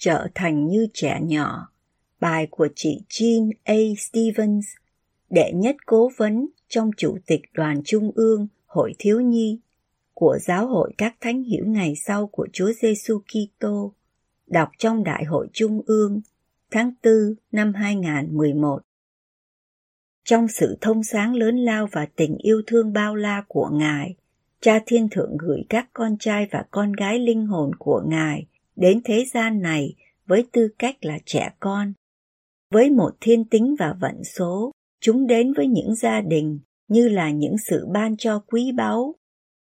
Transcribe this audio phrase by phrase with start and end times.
[0.00, 1.68] Trở thành như trẻ nhỏ.
[2.20, 3.74] Bài của chị Jean A.
[3.98, 4.66] Stevens,
[5.30, 9.60] đệ nhất cố vấn trong Chủ tịch Đoàn Trung ương Hội Thiếu Nhi
[10.14, 13.94] của Giáo hội các Thánh hiểu ngày sau của Chúa Giêsu Kitô,
[14.46, 16.20] đọc trong Đại hội Trung ương
[16.70, 17.12] tháng 4
[17.52, 18.82] năm 2011.
[20.24, 24.14] Trong sự thông sáng lớn lao và tình yêu thương bao la của Ngài,
[24.60, 28.46] Cha Thiên Thượng gửi các con trai và con gái linh hồn của Ngài
[28.80, 29.94] đến thế gian này
[30.26, 31.92] với tư cách là trẻ con.
[32.70, 37.30] Với một thiên tính và vận số, chúng đến với những gia đình như là
[37.30, 39.14] những sự ban cho quý báu.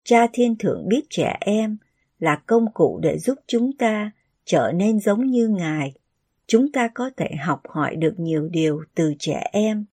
[0.03, 1.77] Cha Thiên Thượng biết trẻ em
[2.19, 4.11] là công cụ để giúp chúng ta
[4.45, 5.93] trở nên giống như Ngài.
[6.47, 9.85] Chúng ta có thể học hỏi được nhiều điều từ trẻ em.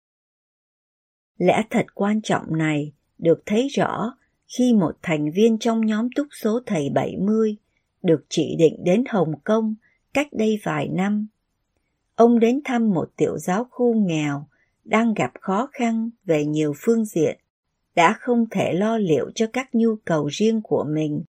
[1.38, 4.16] Lẽ thật quan trọng này được thấy rõ
[4.58, 7.56] khi một thành viên trong nhóm túc số thầy 70
[8.04, 9.74] được chỉ định đến Hồng Kông
[10.14, 11.26] cách đây vài năm.
[12.14, 14.46] Ông đến thăm một tiểu giáo khu nghèo
[14.84, 17.38] đang gặp khó khăn về nhiều phương diện,
[17.94, 21.24] đã không thể lo liệu cho các nhu cầu riêng của mình.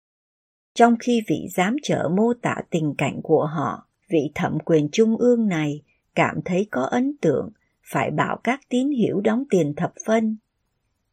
[0.74, 5.18] Trong khi vị giám trợ mô tả tình cảnh của họ, vị thẩm quyền trung
[5.18, 5.82] ương này
[6.16, 7.50] cảm thấy có ấn tượng
[7.84, 10.38] phải bảo các tín hiểu đóng tiền thập phân.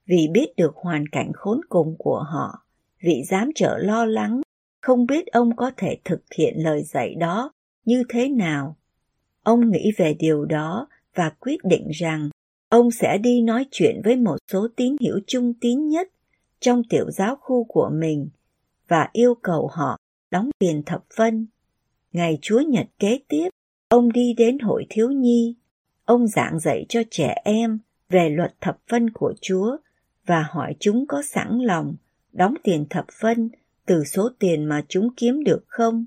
[0.07, 2.67] Vì biết được hoàn cảnh khốn cùng của họ,
[3.01, 4.41] vị giám trợ lo lắng
[4.83, 7.53] không biết ông có thể thực hiện lời dạy đó
[7.85, 8.77] như thế nào.
[9.43, 12.31] Ông nghĩ về điều đó và quyết định rằng
[12.69, 16.09] ông sẽ đi nói chuyện với một số tín hiểu trung tín nhất
[16.61, 18.29] trong tiểu giáo khu của mình
[18.89, 19.99] và yêu cầu họ
[20.31, 21.47] đóng tiền thập phân.
[22.13, 23.49] Ngày Chúa Nhật kế tiếp,
[23.89, 25.55] ông đi đến hội thiếu nhi.
[26.05, 27.79] Ông giảng dạy cho trẻ em
[28.09, 29.77] về luật thập phân của Chúa
[30.27, 31.95] và hỏi chúng có sẵn lòng
[32.33, 33.51] đóng tiền thập phân
[33.87, 36.07] từ số tiền mà chúng kiếm được không?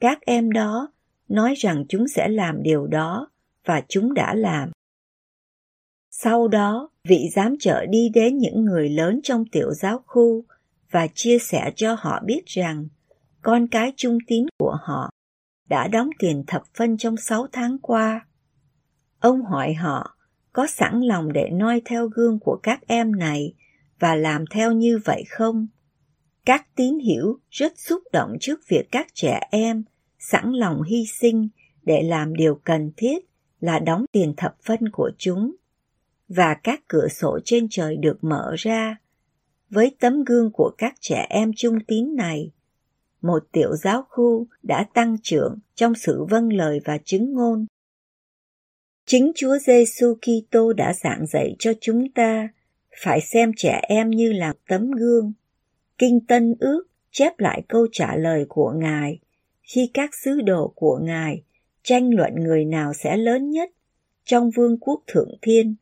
[0.00, 0.92] Các em đó
[1.28, 3.30] nói rằng chúng sẽ làm điều đó
[3.64, 4.70] và chúng đã làm.
[6.10, 10.44] Sau đó, vị giám trợ đi đến những người lớn trong tiểu giáo khu
[10.90, 12.88] và chia sẻ cho họ biết rằng
[13.42, 15.10] con cái trung tín của họ
[15.68, 18.26] đã đóng tiền thập phân trong 6 tháng qua.
[19.20, 20.16] Ông hỏi họ
[20.52, 23.54] có sẵn lòng để noi theo gương của các em này
[23.98, 25.66] và làm theo như vậy không?
[26.46, 29.84] Các tín hiểu rất xúc động trước việc các trẻ em
[30.18, 31.48] sẵn lòng hy sinh
[31.82, 33.18] để làm điều cần thiết
[33.60, 35.54] là đóng tiền thập phân của chúng.
[36.28, 38.96] Và các cửa sổ trên trời được mở ra.
[39.70, 42.52] Với tấm gương của các trẻ em trung tín này,
[43.22, 47.66] một tiểu giáo khu đã tăng trưởng trong sự vâng lời và chứng ngôn.
[49.06, 52.48] Chính chúa giêsu kitô đã giảng dạy cho chúng ta
[53.04, 55.32] phải xem trẻ em như là tấm gương
[55.98, 59.20] kinh tân ước chép lại câu trả lời của ngài
[59.66, 61.42] khi các sứ đồ của Ngài
[61.82, 63.70] tranh luận người nào sẽ lớn nhất
[64.24, 65.74] trong vương quốc thượng thiên.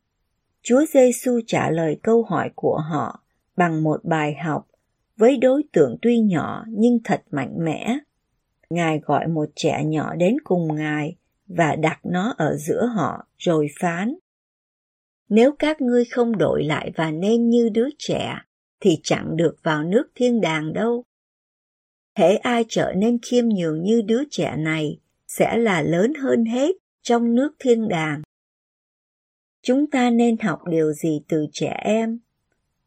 [0.63, 3.23] Chúa Giêsu trả lời câu hỏi của họ
[3.57, 4.69] bằng một bài học
[5.17, 7.99] với đối tượng tuy nhỏ nhưng thật mạnh mẽ.
[8.71, 13.67] Ngài gọi một trẻ nhỏ đến cùng Ngài và đặt nó ở giữa họ rồi
[13.81, 14.15] phán.
[15.29, 18.35] Nếu các ngươi không đổi lại và nên như đứa trẻ,
[18.85, 21.05] thì chẳng được vào nước thiên đàng đâu.
[22.19, 26.77] Hễ ai trở nên khiêm nhường như đứa trẻ này, sẽ là lớn hơn hết
[27.03, 28.23] trong nước thiên đàng.
[29.63, 32.19] Chúng ta nên học điều gì từ trẻ em?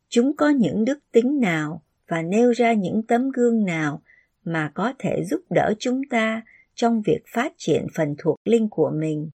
[0.09, 4.01] Chúng có những đức tính nào và nêu ra những tấm gương nào
[4.43, 6.41] mà có thể giúp đỡ chúng ta
[6.75, 9.29] trong việc phát triển phần thuộc linh của mình?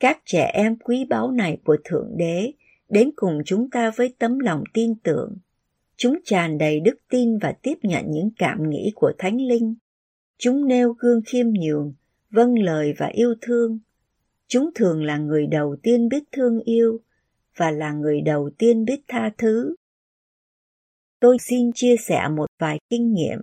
[0.00, 2.52] Các trẻ em quý báu này của thượng đế
[2.88, 5.36] đến cùng chúng ta với tấm lòng tin tưởng
[5.98, 9.74] Chúng tràn đầy đức tin và tiếp nhận những cảm nghĩ của Thánh Linh.
[10.38, 11.94] Chúng nêu gương khiêm nhường,
[12.30, 13.78] vâng lời và yêu thương.
[14.46, 17.00] Chúng thường là người đầu tiên biết thương yêu
[17.56, 19.74] và là người đầu tiên biết tha thứ.
[21.20, 23.38] Tôi xin chia sẻ một vài kinh nghiệm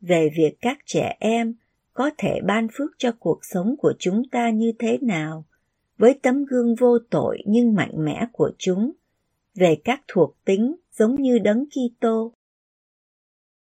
[0.00, 1.54] về việc các trẻ em
[1.92, 5.44] có thể ban phước cho cuộc sống của chúng ta như thế nào
[5.98, 8.92] với tấm gương vô tội nhưng mạnh mẽ của chúng
[9.54, 12.32] về các thuộc tính giống như đấng Kitô.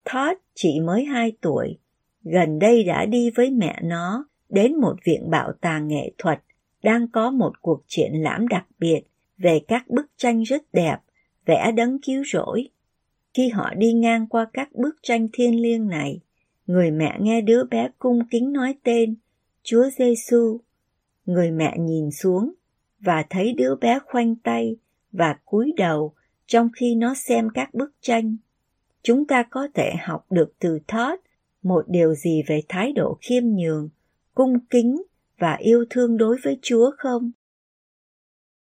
[0.05, 1.79] Todd chỉ mới 2 tuổi,
[2.23, 6.43] gần đây đã đi với mẹ nó đến một viện bảo tàng nghệ thuật
[6.83, 9.01] đang có một cuộc triển lãm đặc biệt
[9.39, 10.97] về các bức tranh rất đẹp,
[11.47, 12.69] vẽ đấng cứu rỗi.
[13.35, 16.21] Khi họ đi ngang qua các bức tranh thiên liêng này,
[16.67, 19.15] người mẹ nghe đứa bé cung kính nói tên
[19.63, 20.61] Chúa Giêsu.
[21.27, 22.53] Người mẹ nhìn xuống
[23.01, 24.77] và thấy đứa bé khoanh tay
[25.13, 26.15] và cúi đầu
[26.47, 28.37] trong khi nó xem các bức tranh.
[29.03, 31.21] Chúng ta có thể học được từ Todd
[31.63, 33.89] một điều gì về thái độ khiêm nhường,
[34.35, 35.03] cung kính
[35.39, 37.31] và yêu thương đối với Chúa không?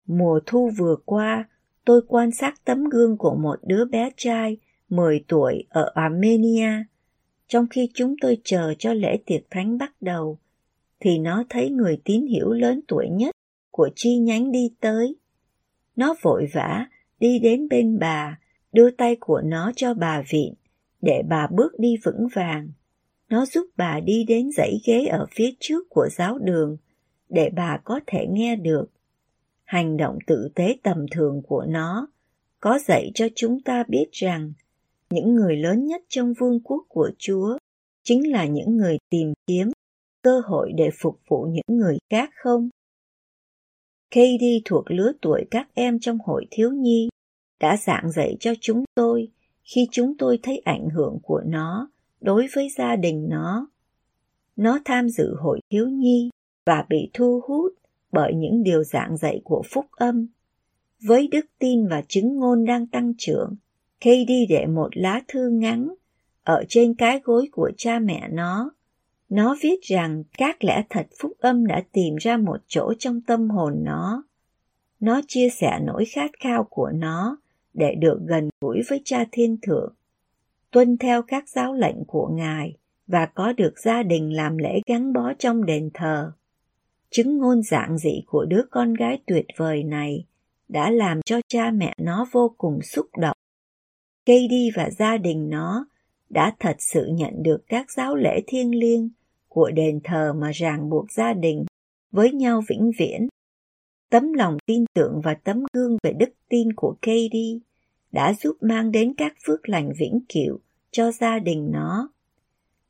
[0.06, 1.48] Mùa thu vừa qua,
[1.84, 4.56] tôi quan sát tấm gương của một đứa bé trai
[4.88, 6.84] 10 tuổi ở Armenia.
[7.48, 10.38] Trong khi chúng tôi chờ cho lễ tiệc thánh bắt đầu,
[11.00, 13.34] thì nó thấy người tín hiểu lớn tuổi nhất
[13.70, 15.16] của chi nhánh đi tới.
[15.96, 16.86] Nó vội vã
[17.20, 18.38] đi đến bên bà,
[18.72, 20.54] đưa tay của nó cho bà vịn,
[21.02, 22.68] để bà bước đi vững vàng.
[23.28, 26.76] Nó giúp bà đi đến dãy ghế ở phía trước của giáo đường,
[27.28, 28.86] để bà có thể nghe được.
[29.64, 32.08] Hành động tử tế tầm thường của nó
[32.60, 34.52] có dạy cho chúng ta biết rằng
[35.10, 37.58] những người lớn nhất trong vương quốc của Chúa
[38.02, 39.70] chính là những người tìm kiếm
[40.26, 42.68] cơ hội để phục vụ những người khác không?
[44.10, 47.08] Katie thuộc lứa tuổi các em trong hội thiếu nhi
[47.60, 49.28] đã giảng dạy cho chúng tôi
[49.64, 51.90] khi chúng tôi thấy ảnh hưởng của nó
[52.20, 53.68] đối với gia đình nó.
[54.56, 56.30] Nó tham dự hội thiếu nhi
[56.64, 57.72] và bị thu hút
[58.12, 60.26] bởi những điều giảng dạy của phúc âm.
[61.02, 63.56] Với đức tin và chứng ngôn đang tăng trưởng,
[64.00, 65.94] Katie để một lá thư ngắn
[66.42, 68.75] ở trên cái gối của cha mẹ nó.
[69.28, 73.50] Nó viết rằng các lẽ thật phúc âm đã tìm ra một chỗ trong tâm
[73.50, 74.22] hồn nó.
[75.00, 77.36] Nó chia sẻ nỗi khát khao của nó
[77.74, 79.94] để được gần gũi với cha thiên thượng,
[80.70, 82.76] tuân theo các giáo lệnh của Ngài
[83.06, 86.32] và có được gia đình làm lễ gắn bó trong đền thờ.
[87.10, 90.26] Chứng ngôn giảng dị của đứa con gái tuyệt vời này
[90.68, 93.36] đã làm cho cha mẹ nó vô cùng xúc động.
[94.26, 95.86] Katie và gia đình nó
[96.28, 99.08] đã thật sự nhận được các giáo lễ thiêng liêng
[99.48, 101.64] của đền thờ mà ràng buộc gia đình
[102.10, 103.28] với nhau vĩnh viễn.
[104.10, 107.58] Tấm lòng tin tưởng và tấm gương về đức tin của Katie
[108.12, 110.58] đã giúp mang đến các phước lành vĩnh cửu
[110.90, 112.08] cho gia đình nó.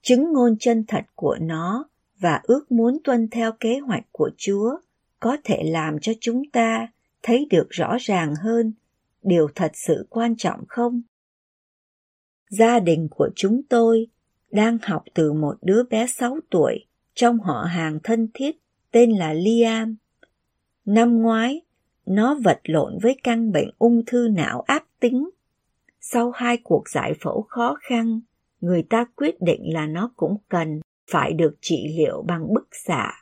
[0.02, 4.76] Chứng ngôn chân thật của nó và ước muốn tuân theo kế hoạch của Chúa
[5.20, 6.88] có thể làm cho chúng ta
[7.22, 8.72] thấy được rõ ràng hơn
[9.22, 11.02] điều thật sự quan trọng không?
[12.48, 14.06] Gia đình của chúng tôi
[14.50, 16.84] đang học từ một đứa bé 6 tuổi
[17.14, 18.56] trong họ hàng thân thiết
[18.90, 19.96] tên là Liam.
[20.84, 21.60] Năm ngoái,
[22.06, 25.30] nó vật lộn với căn bệnh ung thư não ác tính.
[26.00, 28.20] Sau hai cuộc giải phẫu khó khăn,
[28.60, 33.12] người ta quyết định là nó cũng cần phải được trị liệu bằng bức xạ.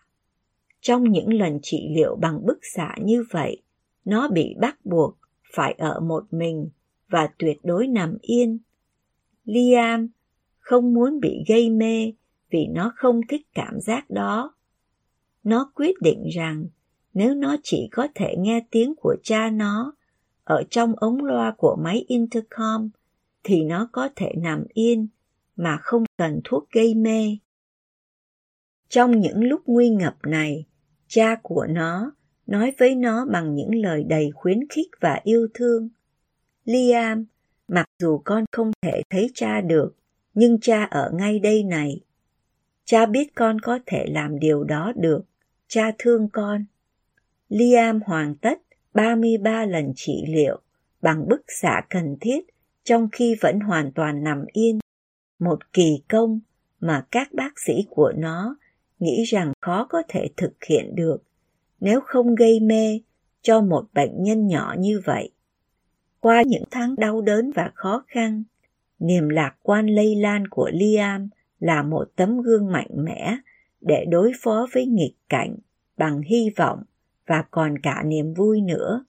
[0.80, 3.62] Trong những lần trị liệu bằng bức xạ như vậy,
[4.04, 5.18] nó bị bắt buộc
[5.54, 6.68] phải ở một mình
[7.08, 8.58] và tuyệt đối nằm yên.
[9.44, 10.08] Liam
[10.58, 12.12] không muốn bị gây mê
[12.50, 14.54] vì nó không thích cảm giác đó.
[15.42, 16.66] Nó quyết định rằng
[17.14, 19.94] nếu nó chỉ có thể nghe tiếng của cha nó
[20.44, 22.90] ở trong ống loa của máy intercom
[23.42, 25.08] thì nó có thể nằm yên
[25.56, 27.38] mà không cần thuốc gây mê.
[28.88, 30.66] Trong những lúc nguy ngập này,
[31.06, 32.12] cha của nó
[32.46, 35.88] nói với nó bằng những lời đầy khuyến khích và yêu thương.
[36.64, 37.24] Liam,
[37.68, 39.94] mặc dù con không thể thấy cha được,
[40.34, 42.00] nhưng cha ở ngay đây này.
[42.84, 45.22] Cha biết con có thể làm điều đó được.
[45.68, 46.64] Cha thương con.
[47.48, 48.58] Liam hoàn tất
[48.94, 50.60] 33 lần trị liệu
[51.02, 52.40] bằng bức xạ cần thiết
[52.84, 54.78] trong khi vẫn hoàn toàn nằm yên.
[55.38, 56.40] Một kỳ công
[56.80, 58.56] mà các bác sĩ của nó
[58.98, 61.22] nghĩ rằng khó có thể thực hiện được
[61.80, 63.00] nếu không gây mê
[63.42, 65.30] cho một bệnh nhân nhỏ như vậy.
[66.24, 68.44] Qua những tháng đau đớn và khó khăn,
[68.98, 71.28] niềm lạc quan lây lan của Liam
[71.58, 73.36] là một tấm gương mạnh mẽ
[73.80, 75.56] để đối phó với nghịch cảnh
[75.96, 76.82] bằng hy vọng
[77.26, 79.04] và còn cả niềm vui nữa.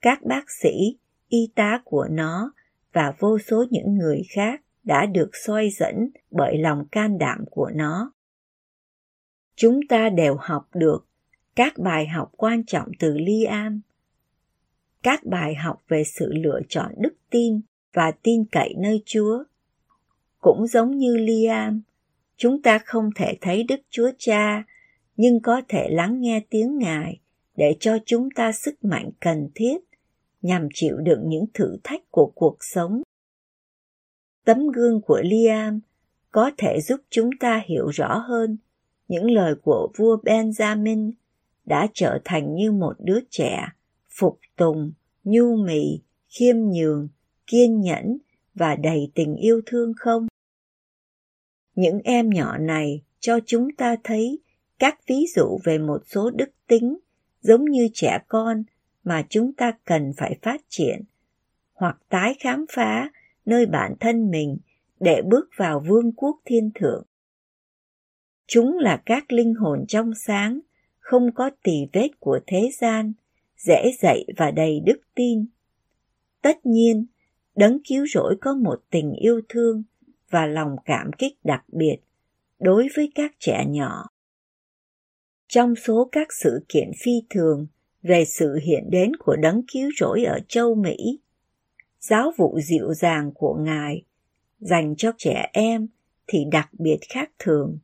[0.00, 0.98] Các bác sĩ,
[1.28, 2.52] y tá của nó
[2.92, 7.70] và vô số những người khác đã được soi dẫn bởi lòng can đảm của
[7.74, 8.12] nó.
[9.56, 11.06] Chúng ta đều học được
[11.56, 13.80] các bài học quan trọng từ Liam.
[15.04, 17.60] Các bài học về sự lựa chọn đức tin
[17.92, 19.44] và tin cậy nơi Chúa.
[20.40, 21.82] Cũng giống như Liam,
[22.36, 24.64] chúng ta không thể thấy Đức Chúa Cha,
[25.16, 27.20] nhưng có thể lắng nghe tiếng Ngài
[27.56, 29.76] để cho chúng ta sức mạnh cần thiết
[30.42, 33.02] nhằm chịu đựng những thử thách của cuộc sống.
[34.44, 35.80] Tấm gương của Liam
[36.30, 38.56] có thể giúp chúng ta hiểu rõ hơn
[39.08, 41.12] những lời của vua Benjamin
[41.64, 43.68] đã trở thành như một đứa trẻ
[44.18, 44.92] phục tùng,
[45.24, 47.08] nhu mì, khiêm nhường,
[47.46, 48.18] kiên nhẫn
[48.54, 50.26] và đầy tình yêu thương không?
[51.74, 54.38] Những em nhỏ này cho chúng ta thấy
[54.78, 56.98] các ví dụ về một số đức tính
[57.40, 58.62] giống như trẻ con
[59.04, 61.02] mà chúng ta cần phải phát triển
[61.72, 63.10] hoặc tái khám phá
[63.46, 64.58] nơi bản thân mình
[65.00, 67.06] để bước vào vương quốc thiên thượng.
[68.46, 70.60] Chúng là các linh hồn trong sáng,
[70.98, 73.12] không có tỳ vết của thế gian,
[73.66, 75.46] dễ dạy và đầy đức tin.
[76.42, 77.06] Tất nhiên,
[77.56, 79.82] đấng cứu rỗi có một tình yêu thương
[80.30, 81.96] và lòng cảm kích đặc biệt
[82.58, 84.06] đối với các trẻ nhỏ.
[85.48, 87.66] Trong số các sự kiện phi thường
[88.02, 91.18] về sự hiện đến của đấng cứu rỗi ở châu Mỹ,
[92.00, 94.02] giáo vụ dịu dàng của Ngài
[94.58, 95.86] dành cho trẻ em
[96.26, 97.78] thì đặc biệt khác thường.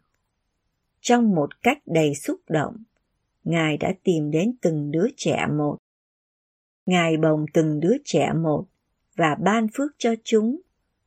[1.00, 2.76] Trong một cách đầy xúc động,
[3.44, 5.76] Ngài đã tìm đến từng đứa trẻ một.
[6.86, 8.66] Ngài bồng từng đứa trẻ một
[9.16, 10.60] và ban phước cho chúng,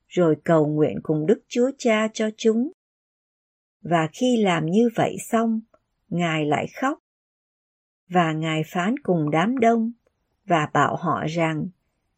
[0.08, 2.72] rồi cầu nguyện cùng Đức Chúa Cha cho chúng.
[3.82, 5.62] Và khi làm như vậy xong,
[6.10, 7.00] Ngài lại khóc.
[8.08, 9.92] Và Ngài phán cùng đám đông
[10.46, 11.68] và bảo họ rằng,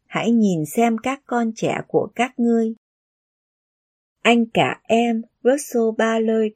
[0.06, 2.74] hãy nhìn xem các con trẻ của các ngươi.
[4.22, 6.54] Anh cả em Russell Ballard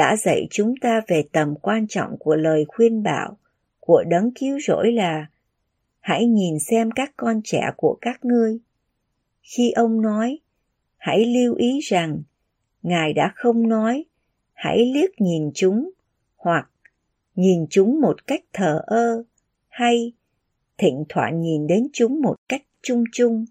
[0.00, 3.36] đã dạy chúng ta về tầm quan trọng của lời khuyên bảo
[3.80, 5.26] của đấng cứu rỗi là
[6.00, 8.58] hãy nhìn xem các con trẻ của các ngươi.
[9.42, 10.38] Khi ông nói,
[10.96, 12.22] hãy lưu ý rằng
[12.82, 14.04] Ngài đã không nói
[14.52, 15.90] hãy liếc nhìn chúng
[16.36, 16.70] hoặc
[17.34, 19.24] nhìn chúng một cách thờ ơ
[19.68, 20.12] hay
[20.78, 23.44] thỉnh thoảng nhìn đến chúng một cách chung chung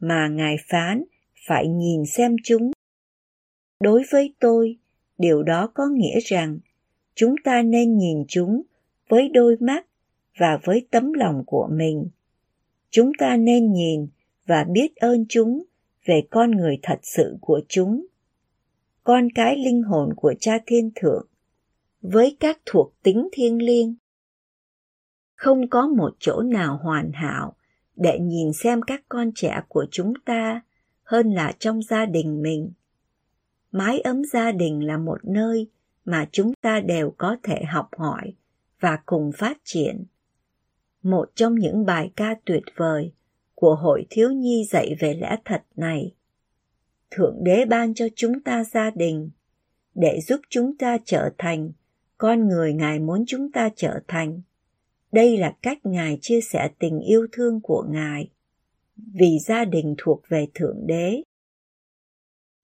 [0.00, 1.04] mà ngài phán
[1.46, 2.70] phải nhìn xem chúng
[3.80, 4.78] đối với tôi
[5.18, 6.58] điều đó có nghĩa rằng
[7.14, 8.62] chúng ta nên nhìn chúng
[9.08, 9.86] với đôi mắt
[10.38, 12.08] và với tấm lòng của mình.
[12.90, 14.06] Chúng ta nên nhìn
[14.46, 15.62] và biết ơn chúng
[16.04, 18.06] về con người thật sự của chúng,
[19.04, 21.26] con cái linh hồn của cha thiên thượng,
[22.00, 23.94] với các thuộc tính thiêng liêng.
[25.34, 27.56] Không có một chỗ nào hoàn hảo
[27.96, 30.60] để nhìn xem các con trẻ của chúng ta
[31.02, 32.72] hơn là trong gia đình mình
[33.72, 35.68] mái ấm gia đình là một nơi
[36.04, 38.34] mà chúng ta đều có thể học hỏi
[38.80, 40.04] và cùng phát triển.
[41.02, 43.12] Một trong những bài ca tuyệt vời
[43.54, 46.14] của hội thiếu nhi dạy về lẽ thật này.
[47.10, 49.30] Thượng đế ban cho chúng ta gia đình
[49.94, 51.72] để giúp chúng ta trở thành
[52.18, 54.40] con người ngài muốn chúng ta trở thành.
[55.12, 58.30] Đây là cách ngài chia sẻ tình yêu thương của ngài.
[58.96, 61.22] Vì gia đình thuộc về thượng đế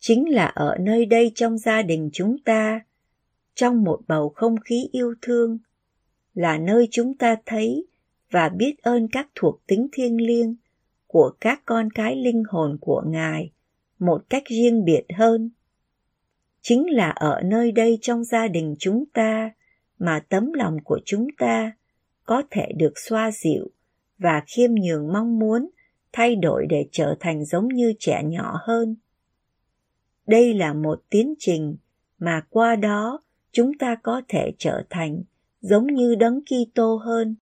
[0.05, 2.81] chính là ở nơi đây trong gia đình chúng ta.
[3.55, 5.59] Trong một bầu không khí yêu thương
[6.35, 7.87] là nơi chúng ta thấy
[8.31, 10.55] và biết ơn các thuộc tính thiêng liêng
[11.07, 13.51] của các con cái linh hồn của ngài
[13.99, 15.51] một cách riêng biệt hơn.
[16.61, 19.51] Chính là ở nơi đây trong gia đình chúng ta
[19.99, 21.73] mà tấm lòng của chúng ta
[22.25, 23.71] có thể được xoa dịu
[24.19, 25.71] và khiêm nhường mong muốn
[26.13, 28.97] thay đổi để trở thành giống như trẻ nhỏ hơn
[30.33, 31.77] đây là một tiến trình
[32.19, 33.21] mà qua đó
[33.53, 35.23] chúng ta có thể trở thành
[35.61, 37.37] giống như đấng Kitô hơn.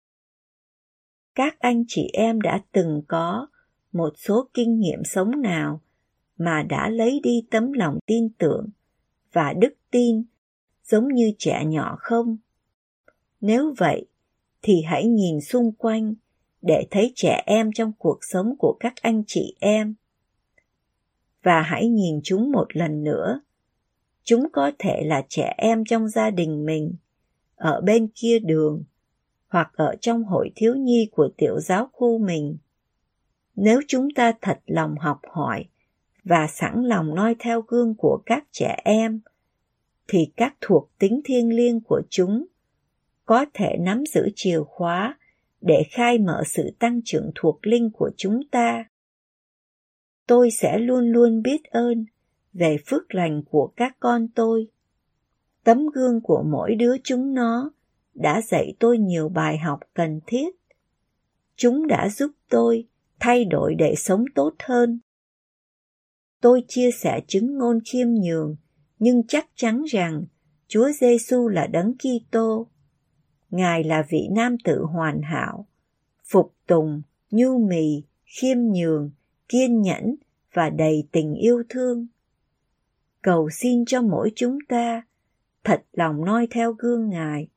[1.35, 3.47] Các anh chị em đã từng có
[3.91, 5.81] một số kinh nghiệm sống nào
[6.37, 8.69] mà đã lấy đi tấm lòng tin tưởng
[9.33, 10.23] và đức tin
[10.83, 12.37] giống như trẻ nhỏ không?
[13.41, 14.05] Nếu vậy,
[14.61, 16.13] thì hãy nhìn xung quanh
[16.61, 19.95] để thấy trẻ em trong cuộc sống của các anh chị em.
[21.43, 23.41] Và hãy nhìn chúng một lần nữa.
[24.23, 26.95] Chúng có thể là trẻ em trong gia đình mình,
[27.55, 28.83] ở bên kia đường,
[29.47, 32.57] hoặc ở trong hội thiếu nhi của tiểu giáo khu mình.
[33.55, 35.65] Nếu chúng ta thật lòng học hỏi
[36.23, 39.21] và sẵn lòng noi theo gương của các trẻ em
[40.07, 42.45] thì các thuộc tính thiêng liêng của chúng
[43.25, 45.17] có thể nắm giữ chìa khóa
[45.61, 48.83] để khai mở sự tăng trưởng thuộc linh của chúng ta
[50.29, 52.05] tôi sẽ luôn luôn biết ơn
[52.53, 54.67] về phước lành của các con tôi.
[55.63, 57.71] Tấm gương của mỗi đứa chúng nó
[58.13, 60.49] đã dạy tôi nhiều bài học cần thiết.
[61.55, 62.87] Chúng đã giúp tôi
[63.19, 64.99] thay đổi để sống tốt hơn.
[66.41, 68.55] Tôi chia sẻ chứng ngôn khiêm nhường,
[68.99, 70.23] nhưng chắc chắn rằng
[70.67, 72.67] Chúa Giêsu là đấng Kitô.
[73.49, 75.67] Ngài là vị nam tử hoàn hảo,
[76.23, 79.11] phục tùng, nhu mì, khiêm nhường,
[79.49, 80.15] kiên nhẫn
[80.53, 82.07] và đầy tình yêu thương.
[83.21, 85.01] Cầu xin cho mỗi chúng ta
[85.63, 87.47] thật lòng noi theo gương Ngài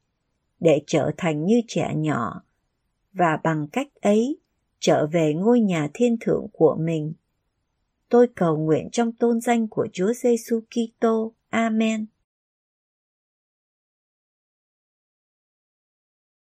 [0.60, 2.42] để trở thành như trẻ nhỏ
[3.12, 4.38] và bằng cách ấy
[4.78, 7.12] trở về ngôi nhà thiên thượng của mình.
[8.08, 11.32] Tôi cầu nguyện trong tôn danh của Chúa Giêsu Kitô.
[11.50, 12.06] Amen.